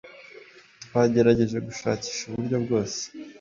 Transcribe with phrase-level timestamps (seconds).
[0.83, 3.01] twagerageje gushakisha uburyo bwose